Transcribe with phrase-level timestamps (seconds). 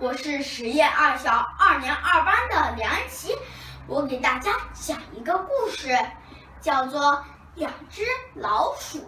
[0.00, 3.36] 我是实验二小二年二班的梁安琪，
[3.86, 5.94] 我给大家讲一个故事，
[6.58, 7.02] 叫做
[7.54, 8.02] 《两只
[8.36, 8.98] 老鼠》。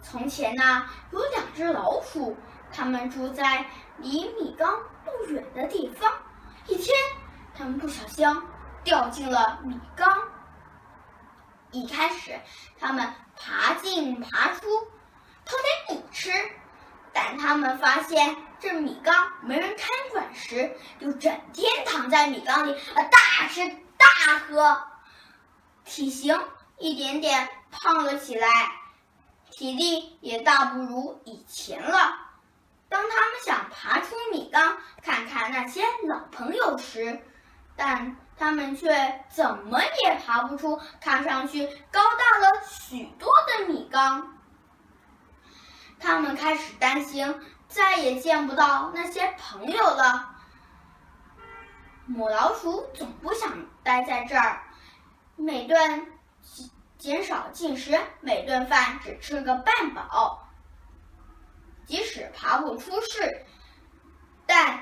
[0.00, 2.36] 从前呢，有两只老鼠，
[2.72, 3.66] 它们住在
[3.98, 4.72] 离米缸
[5.04, 6.12] 不远的地方。
[6.68, 6.96] 一天，
[7.52, 8.24] 它们不小心
[8.84, 10.16] 掉进了米缸。
[11.72, 12.38] 一开始，
[12.78, 14.60] 它们爬进爬出，
[15.44, 15.56] 偷
[15.88, 16.30] 点米吃。
[17.76, 24.82] 发现这米缸没人看管时，就整天躺在米缸里，呃，大吃大喝，
[25.84, 26.38] 体型
[26.78, 28.48] 一点点胖了起来，
[29.50, 32.20] 体力也大不如以前了。
[32.88, 37.20] 当他们想爬出米缸看看那些老朋友时，
[37.74, 44.38] 但他们却怎么也爬不出看上去高大了许多的米缸。
[45.98, 50.34] 他们开始担心再也见不到那些朋友了。
[52.06, 54.62] 母老鼠总不想待在这儿，
[55.34, 56.06] 每顿
[56.98, 60.48] 减少进食，每顿饭只吃个半饱。
[61.84, 63.44] 即使爬不出去，
[64.46, 64.80] 但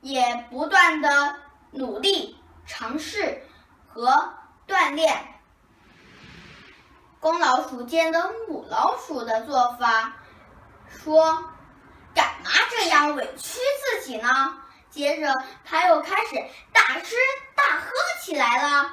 [0.00, 1.36] 也不断的
[1.70, 3.42] 努力尝试
[3.88, 4.34] 和
[4.66, 5.34] 锻炼。
[7.20, 10.12] 公老鼠见了母老鼠的做法。
[10.88, 11.52] 说
[12.18, 13.60] ：“干嘛这样委屈
[14.00, 14.58] 自己呢？”
[14.90, 15.32] 接着，
[15.64, 16.34] 他又开始
[16.72, 17.14] 大吃
[17.54, 18.92] 大喝起来了。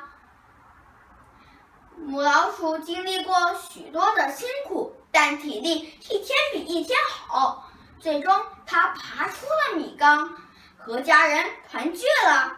[1.97, 7.71] 母老鼠经历过许多的辛苦，但体力一天比一天好。
[7.99, 10.37] 最终，它爬出了米缸，
[10.77, 12.55] 和家人团聚了。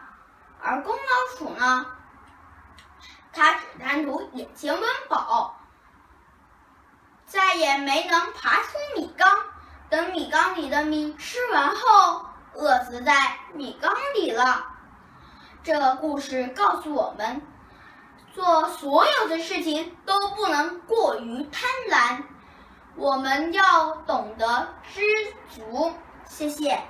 [0.62, 1.86] 而公老鼠呢？
[3.32, 5.62] 它只贪图眼前温饱。
[7.28, 9.46] 再也没能爬出米缸，
[9.90, 13.14] 等米缸里的米吃完后，饿死在
[13.54, 14.66] 米缸里了。
[15.64, 17.42] 这个故事告诉我们，
[18.34, 22.24] 做所有的事情都不能过于贪婪，
[22.96, 25.02] 我们要懂得知
[25.50, 25.94] 足。
[26.26, 26.82] 谢谢。